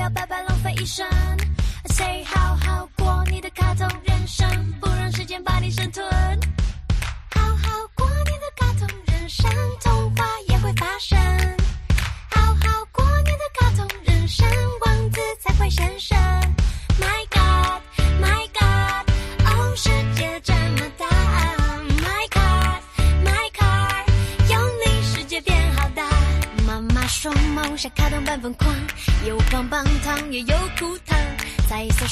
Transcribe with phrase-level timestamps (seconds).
[0.00, 1.06] 不要白白浪费一生。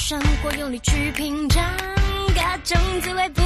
[0.09, 1.63] 生活用力去品尝，
[2.33, 3.38] 各种滋味。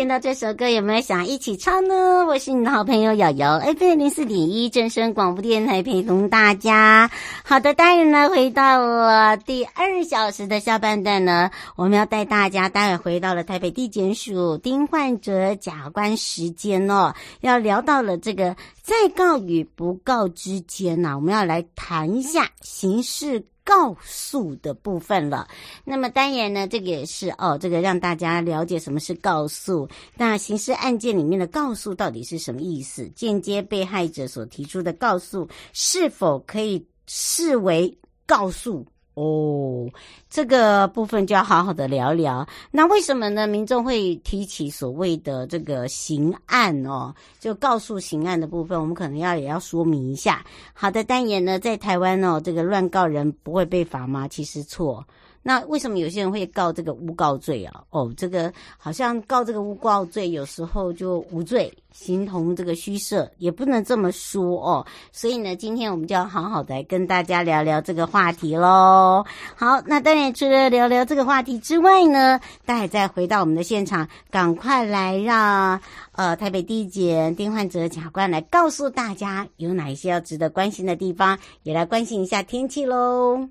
[0.00, 2.24] 听到这首歌有没有想一起唱呢？
[2.24, 7.10] 我是你的好朋友瑶瑶，FM 零四点一正声广播电台陪同大家。
[7.44, 23.44] 好的，当然呢，回到了第二小时的下半段呢，我们要带大家待会回到了台北地检署丁焕哲假关时间哦，要聊到了这个在告与不告之间呢、我们要来谈一下刑事。
[23.70, 25.46] 告诉的部分了，
[25.84, 29.88] 那么当然呢，这个也是哦，这个让大家了解什么是告诉。
[30.16, 33.08] 那刑事案件里面的告诉到底是什么意思？
[33.10, 38.84] 间接被害者所提出的告诉是否可以视为告诉？
[39.14, 39.88] 哦，
[40.28, 42.46] 这个部分就要好好的聊聊。
[42.70, 43.46] 那为什么呢？
[43.46, 50.44] 民众会提起所谓的这个刑案哦，就告诉刑案的部分，我们可能要也要说明一下。
[50.72, 54.26] 好的，但言呢，在台湾哦，这个乱告人不会被罚吗？
[54.28, 55.04] 其实错。
[55.42, 57.82] 那为什么有些人会告这个诬告罪啊？
[57.90, 64.86] 哦，这个好像告这个诬告罪，有时候就无罪，形同这个虚设，也不能这么说哦。
[65.12, 69.24] 所以呢，今天我们就要好好的来跟大家聊聊这个话题喽。
[69.56, 75.80] 好，那当然除了聊聊这个话题之外呢，大家再回到我们的现场，赶快来让
[76.12, 83.48] 呃台北地检丁焕哲检察官来告诉大家有哪一些要值得关心的地方，也来关心一下天气喽。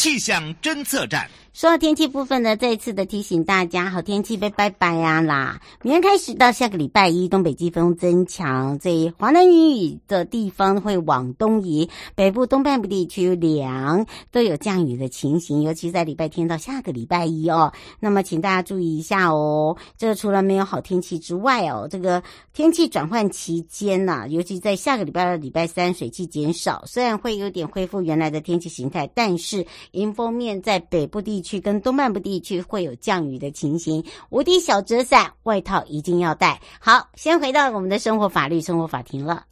[0.00, 1.30] 气象侦测站。
[1.52, 5.60] 说到天气部分呢，再一次的提醒大家，好天气拜拜拜呀啦！
[5.82, 17.72] 明天开始到下个礼拜一，东北季风增强，这华南云雨的地方会往东移，北部东半部地区凉，都有降雨的情形，尤其在礼拜天到下个礼拜一哦。
[17.98, 22.22] 那么请大家注意一下哦，这个除了没有好天气之外哦，这个
[22.52, 31.39] 天气转换期间呐，尤其在下个礼拜二、礼拜三水汽减少，虽然会有点恢复原来的天气形态，但是迎风面在北部地。
[31.40, 36.60] 地区跟东半部地区会有降雨的情形，无敌小遮伞，外套一定要带。
[36.78, 39.46] 好，先回到我们的生活法律生活法庭了。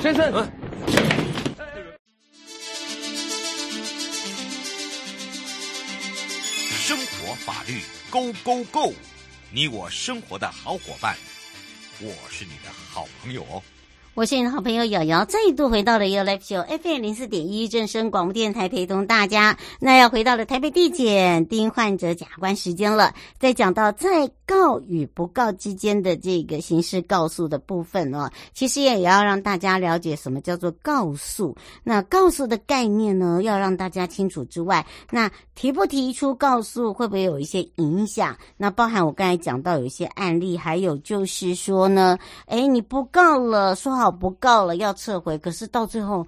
[0.00, 0.32] 先生，
[6.78, 7.80] 生活法律
[8.10, 8.92] Go Go Go，
[9.52, 11.16] 你我生活的好伙伴，
[12.00, 13.62] 我是你的好朋友哦。
[14.14, 19.56] 我是你的好朋友瑶瑶，再度回到了 You Life Show FM 零四点一正声广播电台，陪同大家。
[19.80, 31.56] 那要回到了台北地检丁焕哲检察官时间了，在讲到在告与不告之间的这个刑事告诉的部分哦，其实也要让大家了解什么叫做告诉。
[31.82, 38.36] 那告诉的概念呢，要让大家清楚之外，那提不提出告诉会不会有一些影响？
[38.56, 44.12] 那包含我刚才讲到有一些案例，还有就是说呢，诶，你不告了，说好。
[44.12, 45.38] 不告了，要撤回。
[45.38, 46.24] 可是到最后，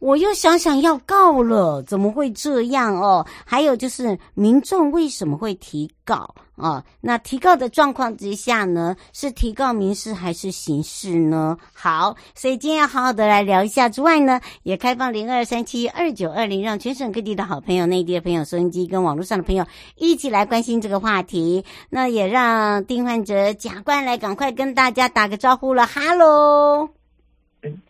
[0.00, 3.26] 我又想想要告了，怎么会这样哦？
[3.44, 6.82] 还有就是，民众为什么会提告啊？
[7.02, 11.58] 那提告的状况之下呢，是提告民事还是刑事呢？
[11.74, 13.90] 好，所以今天要好好的来聊一下。
[13.90, 21.62] 之外呢，也开放零二三七二九二零，让全省各地的好朋友、内地的朋友、收音机跟网络上的朋友一起来关心这个话题。
[21.90, 26.99] 那也让丁焕哲检察官来赶快跟大家打个招呼了，哈喽。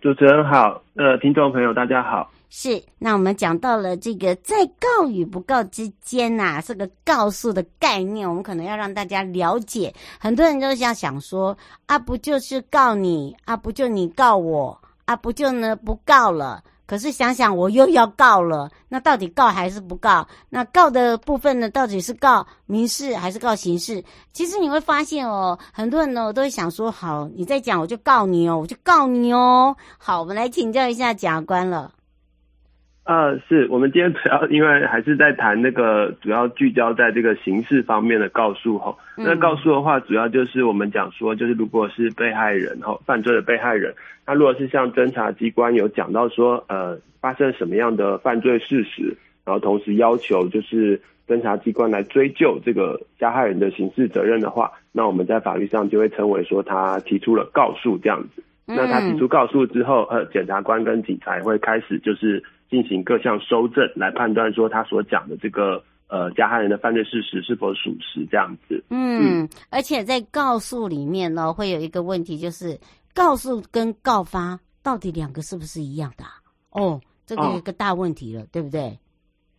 [0.00, 2.28] 主持人好，呃，听众朋友大家好。
[2.48, 9.94] 是，那我们讲到了这个在告与不告之间呐、这个告诉的概念，我们可能要让大家了解。
[10.18, 11.56] 很多人都想想说，
[11.86, 16.60] 啊，不就是告你，啊，不就你告我，啊，不就呢不告了。
[16.90, 20.26] 可是想想，我又要告了，那到底告还是不告？
[20.48, 24.02] 那告的部分呢，到底是告民事还是告刑事？
[24.32, 29.76] 其实你会发现哦，很多人呢都会想说，好，你再讲我就告你哦，我就告你哦。
[29.98, 31.92] 好，我们来请教一下甲官了。
[33.10, 38.96] 呃，是我们今天主要因为还是在谈那个主要聚焦在这个刑事方面的告诉吼。
[39.16, 43.92] 那告诉的话，主要就是我们讲说，就是如果是被害人吼，犯罪的被害人，
[44.24, 58.44] 那如果是像侦查机关有讲到说，呃，发生什么样的犯罪事实，然后同时要求就是侦查机关来追究这个加害人的刑事责任的话，那我们在法律上就会称为说他提出了告诉这样子。
[58.66, 62.40] 那他提出告诉之后，呃，检察官跟警察会开始就是。
[62.70, 68.82] 进行各项收证来判断说他所讲的这个呃加害人的犯罪事实是否属实这样子。
[68.90, 72.78] 嗯，而且在告诉里面呢，会有一个问题，就是
[73.12, 76.24] 告诉跟告发到底两个是不是一样的？
[76.70, 78.98] 哦，这个有一个大问题了，哦、对不对？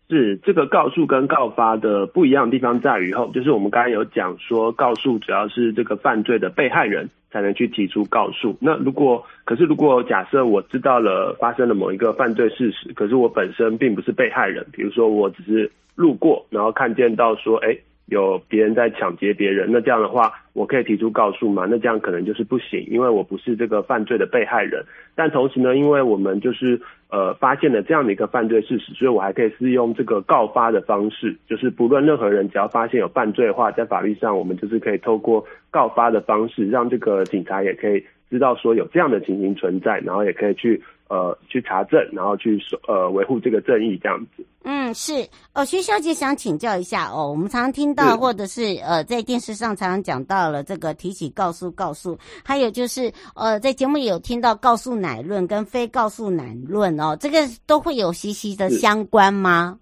[0.09, 7.09] 是这个告诉跟告发的不一样的地方在于后，就是我们刚才有讲说，告诉主要是这个犯罪的被害人。
[7.31, 8.55] 才能去提出告诉。
[8.59, 17.77] 那如果，可是如果假设我知道了发生了某一个犯罪事实，可是我本身并不是被害人，比如说我只是路过，然后看见到说，哎，
[18.11, 21.65] 有别人在抢劫别人，那这样的话，我可以提出告诉吗？
[21.69, 24.83] 那这样可能就是不行，因为我不是这个犯罪的被害人。
[25.15, 40.83] 但同时呢，因为我们就是呃发现了这样的一个犯罪事实，所以我还可以是用这个告发的方式，就是不论任何人只要发现有犯罪的话，在法律上我们就是可以透过告发的方式，让这个警察也可以知道说有这样的情形存在，然后也可以去。
[41.11, 44.45] 呃，去查证，然后去呃维护这个正义，这样子。
[44.63, 45.27] 嗯，是。
[45.53, 59.77] 哦，徐小姐想请教一下哦，我们常常听到，或者是呃，在电视上常常讲到了这个提起告诉告诉，还有就是呃，在节目里有听到告诉乃论跟非告诉乃论哦，这个都会有息息的相关吗？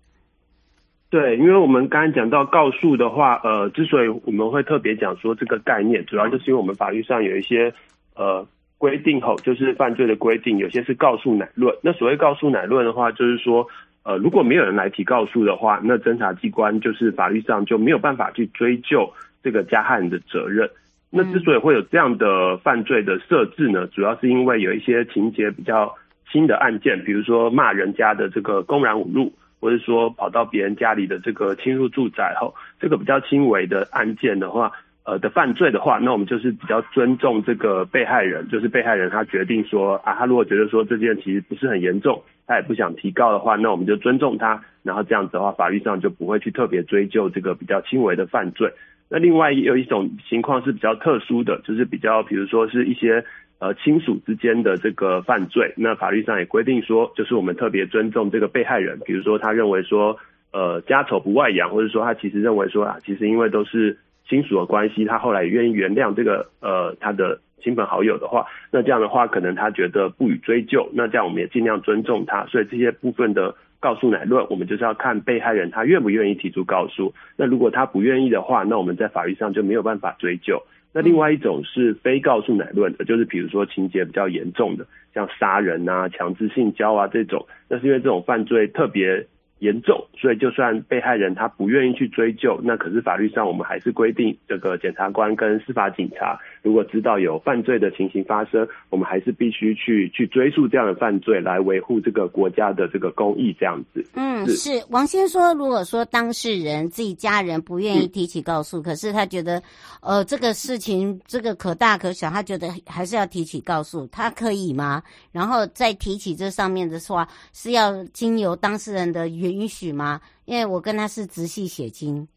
[1.12, 7.72] 对，因为我们刚刚讲到告诉的话，呃，之所以我们会特别讲说这个概念，主要就是因为我们法律上有一些
[8.16, 8.44] 呃。
[8.80, 11.76] 规定后就是犯罪的规定，有些是告诉乃论。
[11.84, 13.68] 那所谓告诉乃论的话，就是说，
[14.04, 19.12] 呃，如果没有人来提告诉的话，那侦查机关就是法律上就没有办法去追究
[19.44, 20.70] 这个加害人的责任。
[21.10, 25.94] 那之所以会有这样的犯罪的设置呢，主要是因为有一些情节比较
[26.32, 34.72] 轻的案件，比如说骂人家的这个公然侮辱，或者说跑到别人家里的这个侵入住宅后，这个比较轻微的案件的话。
[35.10, 48.72] 呃的犯罪的话，那我们就是比较尊重这个被害人，就是被害人他决定说啊，他如果觉得说这件其实不是很严重，他也不想提告的话，那我们就尊重他，然后这样子的话，法律上就不会去特别追究这个比较轻微的犯罪。
[49.10, 53.26] 那另外有一种情况是比较特殊的，就是比较比如说是一些
[53.58, 60.16] 呃亲属之间的这个犯罪，那法律上也规定说，就是我们特别尊重这个被害人，比如说他认为说
[60.54, 63.98] 呃家丑不外扬，或者说他其实认为说啊，其实因为都是。
[64.30, 72.46] 亲属的关系，他后来也愿意原谅这个呃他的亲朋好友的话，那这样的话可能他觉得不予追究，那这样我们也尽量尊重他。
[72.46, 77.14] 所以这些部分的告诉乃论，我们就是要看被害人他愿不愿意提出告诉。
[77.36, 80.62] 那如果他不愿意的话，那我们在法律上就没有办法追究。
[80.94, 89.28] 那另外一种是非告诉乃论的，就是比如说情节比较严重的，像杀人啊、强制性交啊这种，那是因为这种犯罪特别
[89.60, 104.06] 严重，所以就算被害人他不愿意去追究，那可是法律上我们还是规定，这个检察官跟司法警察如果知道有犯罪的情形发生，我们还是必须去去追溯这样的犯罪，来维护这个国家的这个公益这样子。
[104.14, 109.62] 嗯，是，是王先说，如果说当事人自己家人不愿意提起告诉，嗯、可是他觉得，
[110.02, 115.02] 呃，这个事情这个可大可小，他觉得还是要提起告诉，他可以吗？
[115.32, 119.28] 然后再提起这上面的话，是要经由当事人的。
[119.40, 120.20] 允许吗？
[120.46, 122.28] 因为我跟他是直系血亲。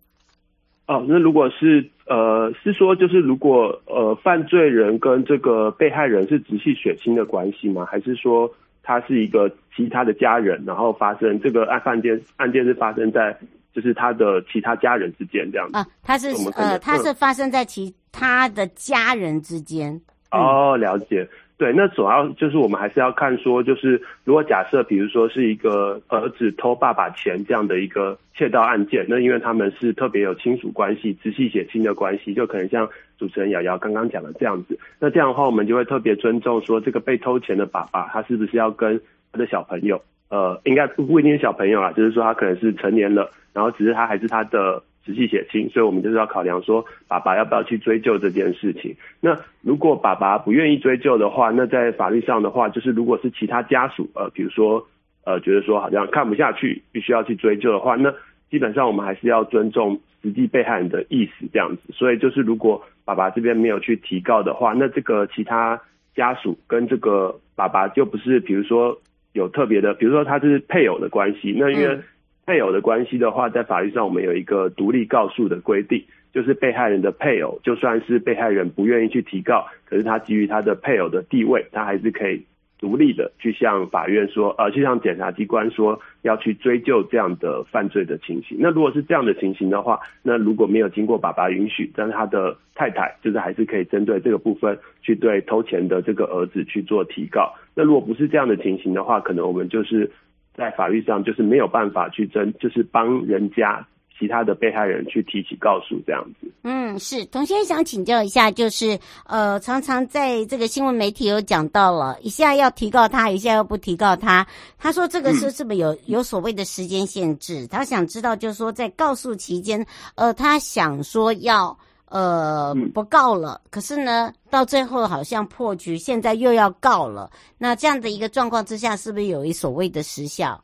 [0.93, 7.87] 哦，那如果是呃，是说就是如果呃，犯罪人跟这个被害人是直系血亲的关系吗？
[7.87, 13.35] 还是说他是一个其他的家人，然后发生这个案犯件案件是发生在
[13.73, 15.79] 就是他的其他家人之间这样子？
[15.79, 19.99] 啊，他是呃，他是发生在其他的家人之间。
[20.31, 21.27] 嗯、哦，了解。
[21.63, 34.77] 对，那主要就是我们还是要看说，就是如果假设，比如说是一个儿子偷爸爸钱这样的一个窃盗案件，那因为他们是特别有亲属关系、直系血亲的关系，就可能像主持人瑶瑶刚刚讲的这样子。
[34.99, 39.01] 那这样的话，我们就会特别尊重说，这个被偷钱的爸爸，他是不是要跟
[39.31, 44.83] 他的小朋友，呃，应该不一定是小朋友啦，就是说他可能是成年了，然后只是他还是他的。
[45.05, 48.95] 直系血亲，所以我们就是要考量说，爸爸要不要去追究这件事情。
[49.21, 54.87] 那如果爸爸不愿意追究的话，那在法律上的话，就是如果是其他家属，呃，比如说，
[55.25, 58.15] 呃，觉得说好像看不下去，必须要去追究的话，那
[58.51, 61.93] 基本上我们还是要尊重实际被害人的意思这样子。
[61.93, 65.81] 所以就是如果爸爸这边没有去提告的话，那这个其他
[66.15, 68.97] 家属跟这个爸爸就不是，比如说
[69.33, 71.99] 有特别的，比如说他是配偶的关系，那因为。
[72.45, 82.45] 配偶的关系的话，在法律上我们有一个独立告诉的规定，就是被害人的配偶，就算是被害人不愿意去提告，可是他基于他的配偶的地位，他还是可以
[82.81, 88.59] 独立的去向法院说，呃，去向检察机关说要去追究这样的犯罪的情形。
[88.61, 97.55] 那如果是这样的情形的话，那如果没有经过爸爸允许，但是他的太太就是还是可以针对这个部分去对偷钱的这个儿子去做提告。
[97.77, 100.11] 那如果不是这样的情形的话，可能我们就是。
[100.57, 103.87] 在法律上就是没有办法去争，就是帮人家
[104.19, 106.47] 其他的被害人去提起告诉这样子。
[106.63, 114.47] 嗯，是童先生想请教一下，就是呃，常常在这个新闻媒体有讲到了，一下要提告他，一下又不提告他。
[114.79, 117.67] 他说这个是是不是有有所谓的时间限制？
[117.67, 121.77] 他想知道，就是说在告诉期间，呃，他想说要。
[122.13, 123.59] 呃，不告了。
[123.71, 127.31] 可是呢，到最后好像破局，现在又要告了。
[127.57, 130.63] 那这样的一个状况之下，是不是有一所谓的时效？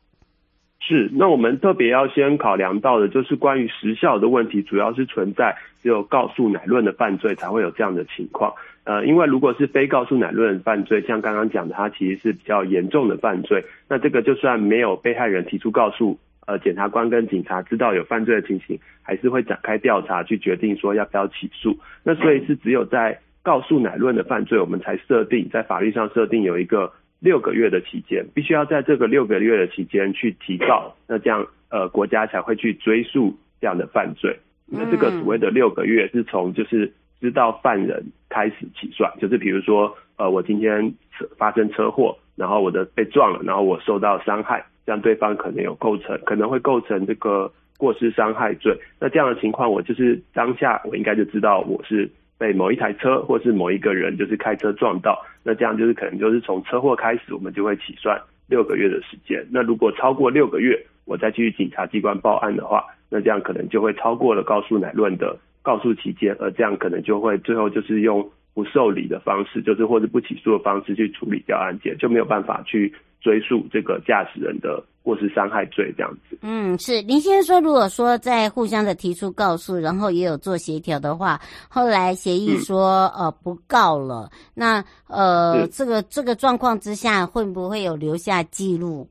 [0.78, 1.09] 是。
[1.11, 8.52] 那我们特别要先考量到的，就是关于时效的问题，主要是存在只有告诉乃论的犯罪才会有这样的情况。
[8.85, 13.64] 呃，因为如果是非告诉乃论的犯罪，像刚刚讲的，它其实是比较严重的犯罪。
[13.88, 16.19] 那这个就算没有被害人提出告诉。
[16.49, 21.78] 呃，检察官跟警察知道有犯罪的情形，还是会展开调查，去决定说要不要起诉。
[22.02, 26.90] 那所以是只有在告诉乃论的犯罪，我们才设定在法律上设定有一个
[27.21, 34.38] 六个月的期间，必须要在这个六个月的期间去提告，那这样呃国家才会去追诉这样的犯罪。
[34.64, 36.90] 那这个所谓的六个月是从就是
[37.21, 40.95] 知道犯人开始起算，就是比如说呃我今天
[41.37, 44.64] 发生车祸，然后我的被撞了，然后我受到伤害。
[44.88, 48.75] 像对方可能有构成，可能会构成这个过失伤害罪。
[48.99, 55.23] 那这样的情况，我就是当下我应该就知道我是被某一台车或是某一个人就是开车撞到。
[55.45, 58.18] 那这样就是可能就是从车祸开始，我们就会起算
[58.49, 59.47] 六个月的时间。
[59.50, 68.26] 那如果超过六个月，我再去警察机关报案的话，那这样可能就会超过了告诉乃论的告诉期间，而这样可能就会最后就是用
[68.59, 72.93] 不受理的方式，就是或者不起诉的方式去处理掉案件，就没有办法去。
[73.21, 76.38] 追诉这个驾驶人的过失伤害罪这样子。
[76.41, 89.09] 嗯，是林先生说，如果说在互相的提出告诉，然后也有做协调的话，后来协议说、嗯、呃不告了，那呃这个这个状况之下，会不会有留下记录？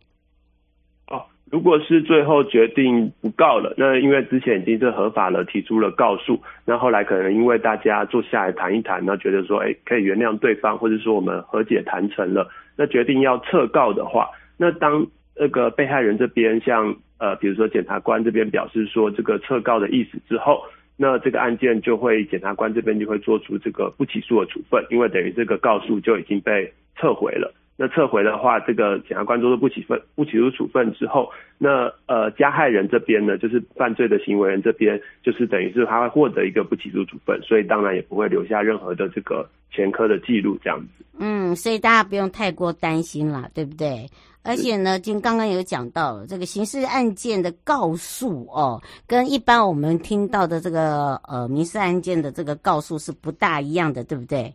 [1.49, 12.49] 如果是最后决定不告了，那因为之前已经是合法了，提出了告诉，那后来可能因为大家坐下来谈一谈，那觉得说，哎，可以原谅对方，或者说我们和解谈成了。
[12.75, 14.27] 那决定要撤告的话，
[14.57, 20.61] 那当那个被害人这边向呃，比如说检察官这边表示说这个撤告的意思之后，
[20.97, 27.53] 那这个案件就会检察官这边就会做出这个不起诉的处分，因为等于这个告诉就已经被撤回了。
[27.79, 31.29] 那撤回的话，这个检察官做出不起分不起诉处分之后，
[31.59, 41.05] 那呃加害人这边呢，就是犯罪的行为人这边，就是等于是他会获得一个不起诉处分，所以当然也不会留下任何的这个前科的记录这样子。
[41.19, 44.07] 嗯，所以大家不用太过担心啦，对不对？
[44.43, 54.53] 而且呢，就刚刚有讲到这个刑事案件的告诉哦，跟一般我们听到的这个呃民事案件的这个告诉是不大一样的，对不对？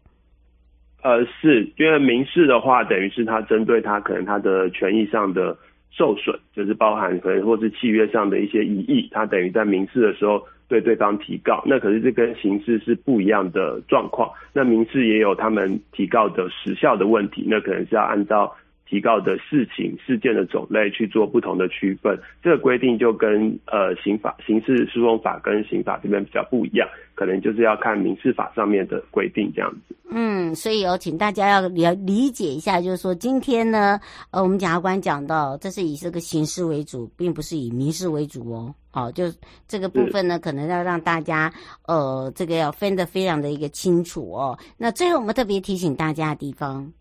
[1.02, 5.56] 呃，是因为民事的话，等于是他针对他可能他的权益上的
[5.90, 14.30] 受损，就是包含可能或是契约上的一些异议，他等于在民事的时候对对方提告，那可是这跟刑事是不一样的状况。
[14.54, 18.54] 那民事也有他们提告的时效的问题，那可能是要按照。
[18.92, 29.96] 提告的事情、事件的种类去做不同的区分，这个规定就跟呃刑法、刑事诉讼法跟刑法这边比较不一样，可能就是要看民事法上面的规定这样子。
[30.10, 33.98] 嗯，所以有请大家要理理解一下，就是说今天呢，
[34.30, 38.74] 呃，我们检察官讲到，这是以这个刑事为主，并不是以民事为主哦。
[38.90, 39.24] 好，就
[39.66, 41.50] 这个部分呢，可能要让大家
[41.86, 44.58] 呃，这个要分得非常的一个清楚哦。
[44.76, 46.92] 那最后我们特别提醒大家的地方。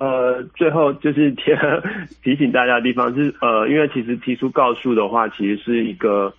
[0.00, 1.52] 呃，最后就是提
[2.24, 6.32] 提醒大家的地方是，呃，因为其实提出告诉的话，其实是一个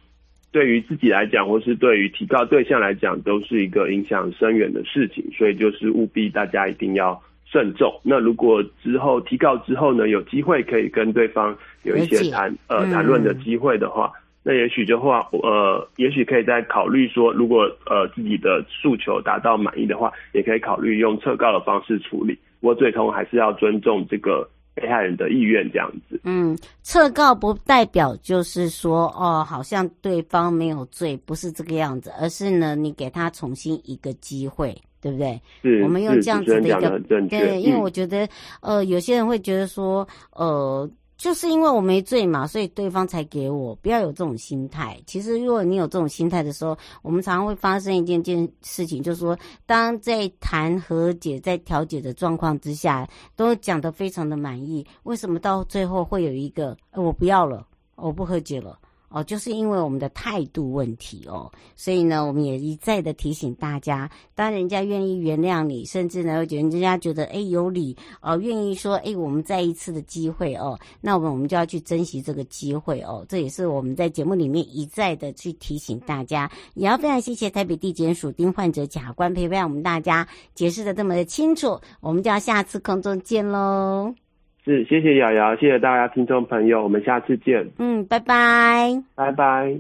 [0.52, 7.94] 对于自己来讲，或是对于提告对象来讲，都是一个影响深远的事情，所以就是务必大家一定要慎重。
[8.04, 22.36] 那如果之后提告之后呢，有机会可以跟对方有一些谈呃谈论的机会的话，嗯、那也许的话，呃，也许可以再考虑说，如果呃自己的诉求达到满意的话，也可以考虑用撤告的方式处理。
[22.62, 26.22] 不过最终还是要尊重这个被害人的意愿，这样子。
[26.24, 35.42] 嗯，撤告不代表就是说，哦，好像对方没有罪，不是这个样子，而是呢，你给他重新一个机会，对不对？
[35.62, 38.26] 是，我们用这样子的一个，对，因为我觉得，
[38.62, 40.90] 嗯、呃，有些人会觉得说，呃。
[41.22, 43.76] 就是因为我没醉嘛，所以对方才给我。
[43.76, 45.00] 不要有这种心态。
[45.06, 49.38] 其实，如果你有这种心态的时候，我们常常会发生一件件事情，就是说，
[49.68, 58.80] 当在谈和解、在调解的状况之下，都讲得非常的满意，为什么到最后会有一个，哎，我不要了，我不和解了？
[59.12, 84.21] 哦，就是因为我们的态度问题哦，所以呢，我们也一再的提醒大家，当人家愿意原谅你，甚至呢，觉得人家觉得哎有理哦，愿意说哎我们再一次的机会哦，那我们我们就要去珍惜这个机会哦，这也是我们在节目里面一再的去提醒大家，也要非常谢谢台北地检署丁患者检察官陪伴我们大家解释的这么的清楚，我们就要下次空中见喽。
[84.64, 87.68] 是，谢谢瑶瑶，谢谢大家听众朋友，我们下次见。
[87.80, 89.80] 嗯，拜拜，拜拜。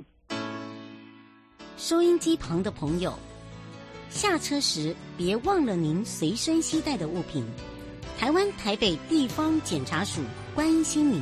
[1.77, 3.13] 收音机旁的朋友，
[4.09, 7.45] 下车时别忘了您随身携带的物品。
[8.17, 10.21] 台湾台北地方检察署
[10.55, 11.21] 关心您。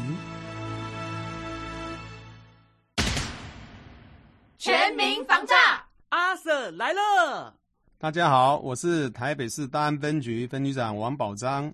[4.57, 5.55] 全民防诈，
[6.09, 7.53] 阿 Sir 来了。
[7.97, 11.73] 大家好，我是台北市大安分局分局长王宝章。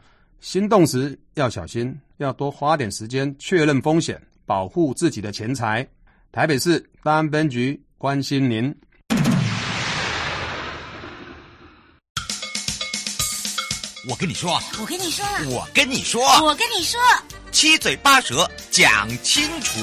[0.41, 1.97] 心动时要小心。
[2.17, 5.87] 要多花点时间确认风险，保护自己的钱财。
[6.31, 8.75] 台北市大安分局关心您。
[14.07, 16.99] 我跟你说，我跟你说，我跟你说，我跟你说，
[17.51, 19.79] 七嘴八舌讲清楚。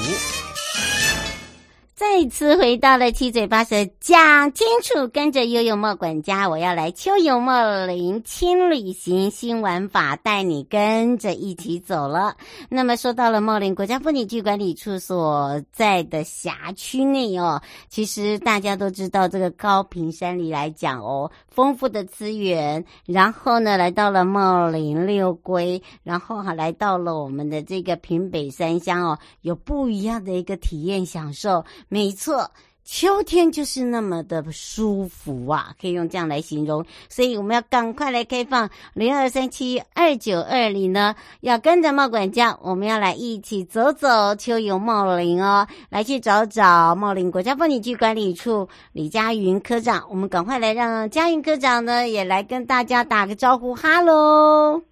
[1.99, 12.37] 再次回到了七嘴八舌讲清楚，跟着悠悠莫管家，我要来秋游莫林轻旅行新玩法，带你跟着一起走了。
[12.69, 31.65] 那么说到了莫林国家风景区管理处所在的辖区内哦，其实大家都知道这个高屏山里来讲哦，丰富的资源，然后呢来到了莫林六龟，然后哈来到了我们的这个平北三乡哦，有不一样的一个体验享受。
[31.89, 32.51] 没错，
[32.85, 36.85] 秋天就是那么的舒服啊，可以用这样来形容。
[37.09, 50.07] 所以我们要赶快来开放零二三七二九二零呢，要跟着茂管家，我们要来一起走走秋游茂林哦，来去找找茂林国家风景区管理处李佳云科长。
[50.09, 54.83] 我们赶快来让佳云科长呢也来跟大家打个招呼，哈喽。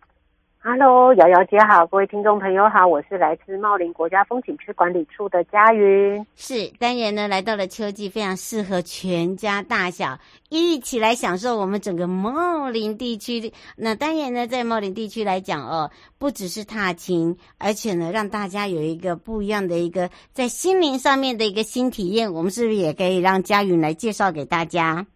[0.68, 6.26] Hello，瑶瑶姐好，各位听众朋友好，我是来自茂林国家风景区管理处的佳云。
[6.34, 13.52] 是，当然呢，来到了秋季，非常适合全家大小一起来享受我们整个茂林地区。
[13.76, 22.32] 那当然呢，在茂林地区来讲哦，不只是踏青，而且呢，让大家有一个不一样的一个在心灵上面的一个新体验。
[22.32, 25.06] 我们是不是也可以让佳云来介绍给大家？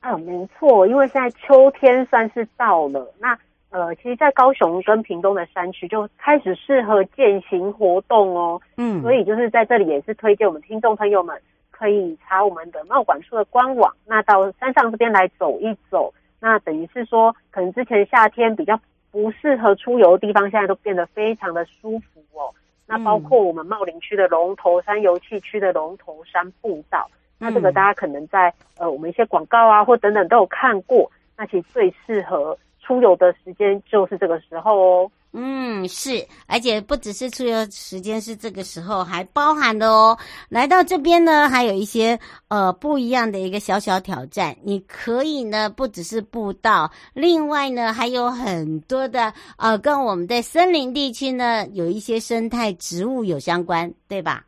[0.00, 3.34] 啊，没错，因为现在秋天算是到了，那。
[3.70, 8.58] 呃，其实，在高雄跟屏东的山区就开始适合健行活动哦。
[8.78, 11.38] 嗯，所以就是在这里也是推荐我们听众朋友们
[11.70, 16.14] 可以查我们的茂管处的官网，那到山上这边来走一走。
[16.40, 22.48] 那等于是说，可能之前夏天比较不适合出游的地方，现在都变得非常的舒服哦。
[22.86, 27.06] 那包括我们茂林区的龙头山游憩区的龙头山步道，
[27.38, 31.10] 那这个大家可能在呃我们一些广告啊或等等都有看过。
[31.36, 32.56] 那其实最适合。
[32.88, 35.10] 出游的时间就是这个时候哦。
[35.32, 40.16] 嗯，是，而且不只是出游时间是这个时候，还包含的哦。
[40.48, 44.56] 来到这边呢，还有一些呃不一样的一个小小挑战。
[44.64, 54.46] 你可以呢，不只是步道，另外呢，还有很多的呃，跟我们在森林地区呢有一些生态植物有相关，对吧？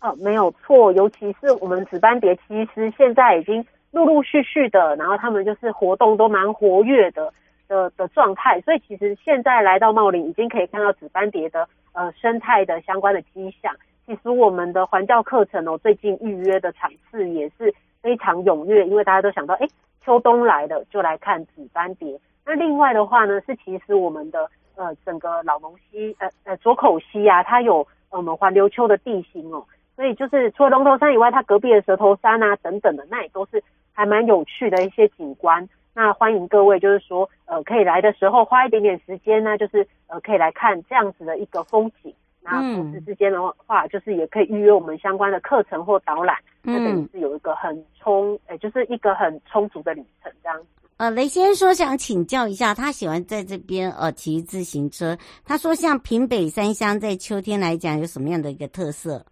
[0.00, 7.32] 哦，没有错，尤其是我们紫斑蝶，其实现在已经陆陆续续的，然后他们就是活动都蛮活跃的。
[7.74, 13.74] 的的状态，所以其实现在来到茂林，已经可以看到紫斑蝶的呃生态的相关的迹象。
[14.06, 19.66] 其实我们的环教课程哦，最近预约的场次也是非常踊跃，因为大家都想到，哎，
[20.04, 22.20] 秋冬来了就来看紫斑蝶。
[22.46, 29.64] 那另外的话呢，是其实我们的呃整个老龙溪呃呃左口溪啊，它有我们环流丘的地形哦，
[29.96, 35.66] 所以就是除了龙头山以外，它隔壁的蛇头山啊等等的，那也都是还蛮有趣的一些景观。
[35.94, 42.12] 那欢迎各位，就是说，呃，可以来的时候花一点点时间呢，就是呃，可以来看这样子的一个风景。
[42.42, 46.36] 那同时之间的话，就是也可以预约我们相关的课程或导览。
[46.64, 50.66] 嗯，那等于是有一个很充，呃，就是一个很充足的旅程这样子。
[50.96, 55.16] 呃，雷先生说想请教一下，他喜欢在这边呃骑自行车。
[55.44, 59.24] 他说，像平北三乡在秋天来讲有什么样的一个特色？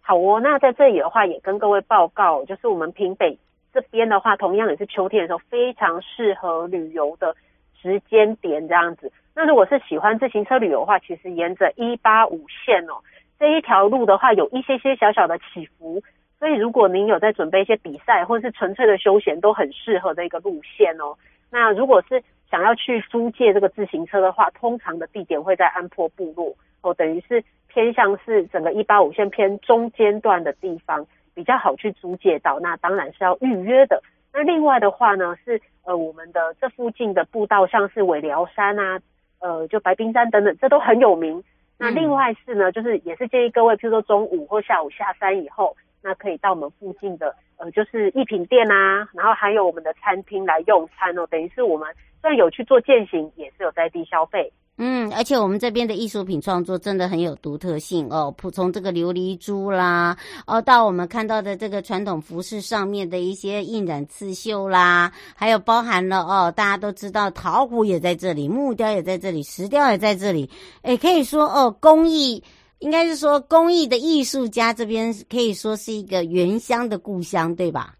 [0.00, 3.38] 好哦，那在这里的话，也跟各位报告，就是我们平北。
[3.72, 7.34] 这边的话，同样也是秋天的时候，非常适合旅游的
[7.80, 9.10] 时间点这样子。
[9.34, 13.00] 那如果是喜欢自行车旅游的话，其实沿着一八五线哦，
[13.38, 16.02] 这一条路的话，有一些些小小的起伏，
[16.38, 21.16] 所以如果您有在准备一些比赛或是纯粹的休闲，都很适合的一个路线哦。
[21.50, 31.06] 那如果是想要去租借这个自行车的话，通常的地点会在安坡部落哦，等于是偏向是整个一八五线偏中间段的地方。
[31.34, 34.02] 比较好去租借到，那当然是要预约的。
[34.32, 39.00] 那另外的话呢，是呃我们的这附近的步道，像是尾寮山啊，
[39.40, 41.42] 呃就白冰山等等，这都很有名。
[41.78, 51.88] 那另外是呢，就是也是建议各位，譬如说中午或下午下山以后，那可以到我们附近的呃就是艺品店啊，然后还有我们的餐厅来用餐哦，等于是我们
[52.20, 54.52] 虽然有去做践行，也是有在地消费。
[54.84, 58.34] 嗯，而且我们这边的艺术品创作真的很有独特性哦。
[58.36, 70.50] 普从这个琉璃珠啦，哦，到我们看到的这个传统服饰上面的一些印染刺绣啦，还有包含了哦，大家都知道陶壶也在这里，木雕也在这里，石雕也在这里。
[70.82, 72.42] 诶，可以说哦，工艺
[72.80, 77.94] 应该是说工艺的艺术家这边可以说是一个原乡的故乡，对吧？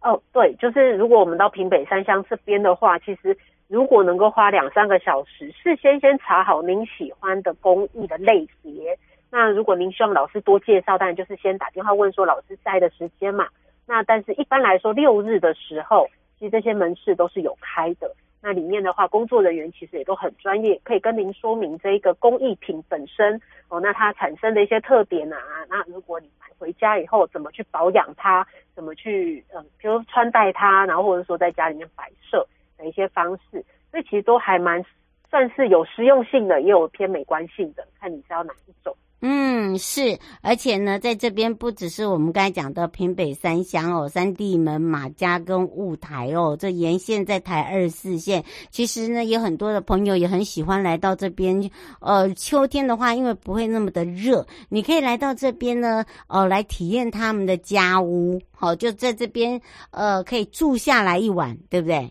[0.00, 3.36] 哦，对，就是如果我们到平北三乡这边的话，其实。
[3.72, 8.98] 如果能够花两三个小时，事先先查好您喜欢的工艺的类别，
[9.30, 13.48] 那如果您希望老师多介绍，当然就是先打电话问说老师在的时间嘛。
[13.86, 16.06] 那但是一般来说，六日的时候，
[16.38, 18.14] 其实这些门市都是有开的。
[18.42, 25.38] 那里面的话，工作人员其实也都很专业，可以跟您说明这一个工艺品本身哦，那它产生的一些特点啊。
[25.70, 32.46] 那如果你买回家以后，怎么去保养它，怎么去嗯，比如穿戴它，然后或者说在家里面摆设。
[32.82, 34.84] 的一些方式，所以其实都还蛮
[35.30, 38.94] 算是有实用性的，也有偏美观性的，看你是要哪一种。
[39.24, 51.70] 嗯，是，而且呢，在这边不只是我们刚才讲的屏北三乡哦，三地门、马家跟雾台哦，这沿线在台二四线，其实呢，有很多的朋友也很喜欢来到这边。
[52.00, 59.60] 呃，秋天的话，因为不会那么的热，你可以来到这边呢，呃，来体验他们的家屋，好，就在这边
[59.92, 62.10] 呃，可以住下来一晚，对不对？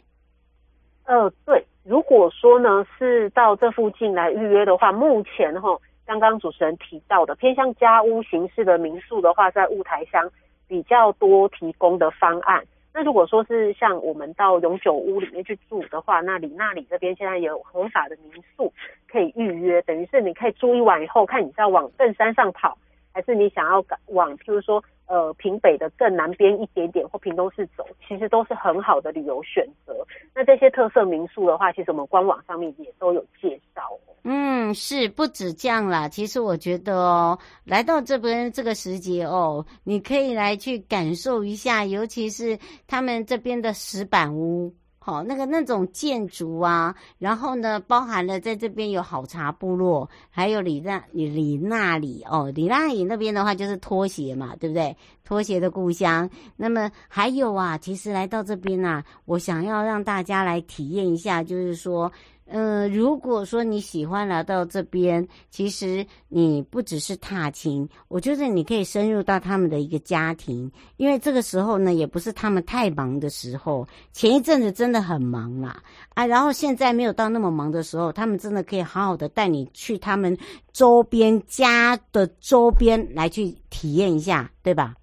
[1.05, 10.29] 呃，对，如果说呢是到这附近来预约的话，目前哈，刚刚主持人提到的偏向家屋形式的民宿的话，在雾台乡
[10.67, 12.63] 比较多提供的方案。
[12.93, 18.71] 那如果说是像我们到永久屋里面去住的话，那里那里这边现在有合法的民宿
[19.09, 22.77] 可以预约，等于是你可以住一晚以后，看你是要往更山上跑，
[23.13, 24.81] 还是你想要往，譬如说。
[25.11, 29.93] 呃，平北的更南边一点点，或平东市走，其实都是很好的旅游选择。
[30.33, 33.81] 那这些特色民宿的话，其实我们官网上面也都有介绍。
[34.23, 36.07] 嗯，是不止这样啦。
[36.07, 44.73] 其实我觉得哦，来到这边这个时节哦，你可以来去感受一下，尤其是他们这边的石板屋。
[45.03, 54.95] 好，那个那种建筑啊，然后呢，包含了在这边有好茶部落，还有里那里里那里哦，里那里那边的话就是拖鞋嘛，对不对？
[55.23, 56.29] 拖鞋的故乡。
[56.55, 62.11] 那么还有啊，其实来到这边啊，我想要让大家来体验一下，就是说。
[62.53, 73.87] 嗯、呃，如果说你喜欢来到这边，其实你不只是踏青，我觉得你可以深入到他们的一个家庭，因为这个时候呢，也不是他们太忙的时候。
[74.11, 75.81] 前一阵子真的很忙啦，
[76.13, 80.37] 啊，然后现在没有到那么忙的时候，他们真的可以好好的带你去他们
[80.73, 84.93] 周边家的周边来去体验一下，对吧？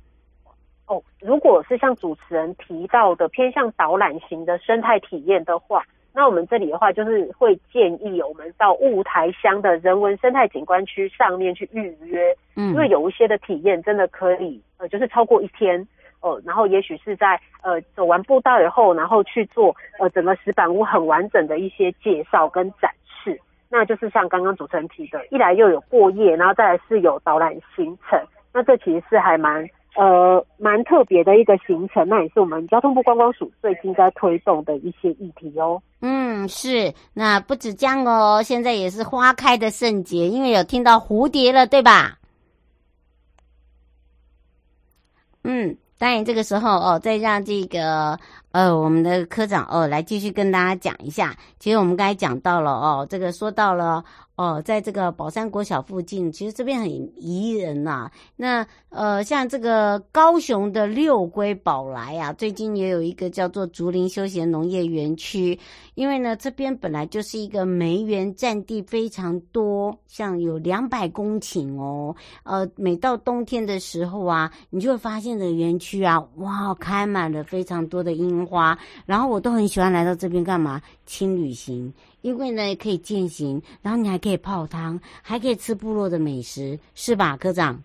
[0.86, 5.82] 哦，如果是像主持人提到的偏向导览型的生态体验的话。
[6.18, 15.86] 那我们这里的话，就是会建议我们到雾台乡的人文生态景观区上面去预约，嗯，因为有一些的体验真的可以，呃，就是超过一天，
[16.20, 28.20] 哦，然后也许是在呃走完步道以后，然后去做呃整个石板屋很完整的一些介绍跟展示，那就是像刚刚主持人提的，一来又有过夜，然后再来是有导览行程，
[28.52, 29.64] 那这其实是还蛮。
[29.98, 35.82] 呃，蛮特别的一个行程，那也是我们交通部观光署最近在推动的一些议题哦。
[36.02, 42.16] 嗯，是，那不止这样哦，现在也是花开的盛节，因为有听到蝴蝶了，对吧？
[45.42, 48.16] 嗯，当然这个时候哦，再让这个
[48.58, 51.36] 呃我们的科长哦来继续跟大家讲一下。
[51.60, 54.04] 其实我们刚才讲到了哦，这个说到了。
[54.34, 65.58] 哦，在这个宝山国小附近，其实这边很宜人呐、那呃，像这个高雄的六龟宝来啊，最近也有一个叫做竹林休闲农业园区。
[65.96, 72.14] 因为呢，这边本来就是一个梅园占地非常多，像有两百公顷哦。
[72.44, 78.76] 呃，每到冬天的时候啊，你就会发现这个园区啊，哇，开满了非常多的樱花。
[79.06, 80.82] 然后我都很喜欢来到这边干嘛？
[81.06, 81.94] 轻旅行。
[82.20, 87.80] 因为呢，可以健行，然后你还可以泡汤，还可以吃部落的美食，是吧，科长？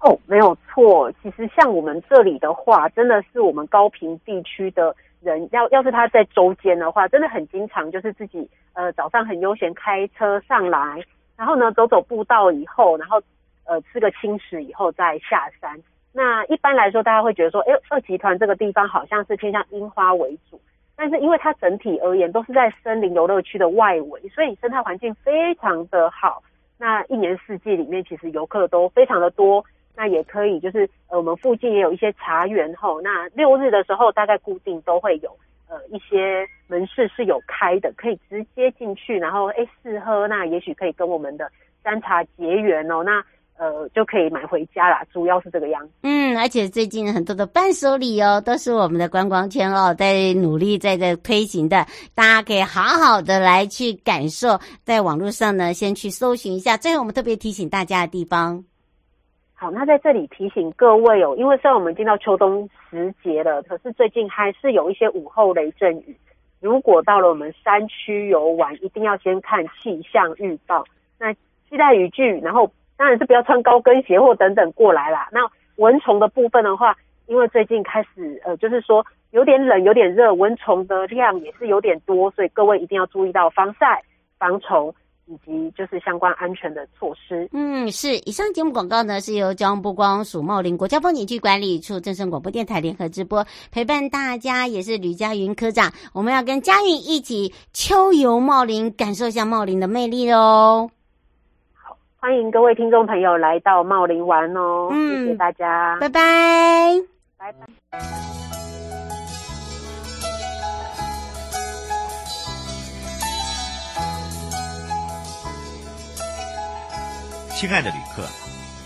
[0.00, 1.10] 哦，没有错。
[1.22, 11.02] 其实像我们这里的话，真的是我们高屏地区的人，要要是他在周间的话，真的很经常就是自己呃早上很悠闲开车上来，
[11.34, 13.18] 然后呢走走步道以后，然后
[13.64, 15.80] 呃吃个轻食以后再下山。
[16.16, 20.60] 那一般来说，大家会觉得说，哎，二集团这个地方好像是偏向樱花为主。
[20.96, 26.40] 但是因为它整体而言都是在森林游乐区的外围，所以生态环境非常的好。
[26.78, 29.64] 那一年四季里面，其实游客都非常的多。
[29.96, 33.00] 那也可以就是呃，我们附近也有一些茶园吼。
[33.00, 35.36] 那六日的时候，大概固定都会有
[35.68, 40.28] 呃一些门市是有开的，可以直接进去，然后诶试喝。
[40.28, 41.50] 那也许可以跟我们的
[41.82, 43.02] 山茶结缘哦。
[43.02, 43.24] 那
[43.56, 45.92] 呃，就可以买回家啦，主要是这个样子。
[46.02, 51.86] 嗯，而且最近很多的伴手礼哦，都是我们的观光圈哦，在努力在这推行的，
[52.16, 56.76] 大家可以好好的来去感受，在网络上呢，先去搜寻一下。
[56.76, 58.64] 最后，我们特别提醒大家的地方。
[59.54, 66.16] 好，那在这里提醒各位哦，因为虽然我们进到秋冬时节了，可是最近还是有一些午后雷阵雨。
[66.60, 70.84] 如果到了我们山区游玩，一定要先看气象预报，
[71.20, 72.68] 那期待雨具，然后。
[72.96, 75.28] 当然是不要穿高跟鞋或等等过来啦。
[75.32, 75.40] 那
[75.76, 84.00] 蚊虫的部分的话，因为最近开始呃，就是说有点冷、有点热，蚊虫的量也是有点多，所以各位一定要注意到防晒、
[84.38, 84.94] 防虫
[85.26, 87.48] 以及就是相关安全的措施。
[87.52, 88.16] 嗯，是。
[88.18, 95.90] 以上节目广告呢，是由交通部光署茂林国家风景区管理处、正声广播电台联合直播，陪伴大家也是吕佳云科长。
[96.12, 100.90] 我们要跟佳云一起秋游茂林，感受一下茂林的魅力哦。
[102.24, 106.94] 欢迎各位听众朋友来到茂林玩哦，嗯，谢谢大家，拜拜，
[107.36, 107.66] 拜拜。
[117.50, 118.22] 亲爱的旅客，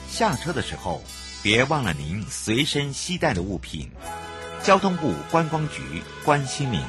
[0.09, 1.01] 下车的时候
[1.41, 3.89] 别忘了您随身携带的物品。
[4.63, 6.81] 交通部观光局关心您。